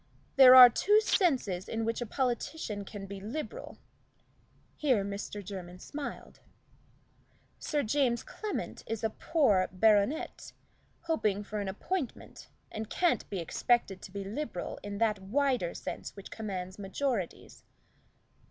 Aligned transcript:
There 0.35 0.55
are 0.55 0.67
two 0.67 0.99
senses 1.01 1.69
in 1.69 1.85
which 1.85 2.01
a 2.01 2.07
politician 2.07 2.85
can 2.85 3.05
be 3.05 3.19
liberal" 3.21 3.77
here 4.75 5.05
Mr. 5.05 5.45
Jermyn 5.45 5.77
smiled 5.79 6.39
"Sir 7.59 7.83
James 7.83 8.23
Clement 8.23 8.83
is 8.87 9.03
a 9.03 9.11
poor 9.11 9.69
baronet, 9.71 10.53
hoping 11.01 11.43
for 11.43 11.59
an 11.59 11.67
appointment, 11.67 12.49
and 12.71 12.89
can't 12.89 13.29
be 13.29 13.37
expected 13.37 14.01
to 14.01 14.11
be 14.11 14.23
liberal 14.23 14.79
in 14.81 14.97
that 14.97 15.19
wider 15.19 15.75
sense 15.75 16.15
which 16.15 16.31
commands 16.31 16.79
majorities." 16.79 17.63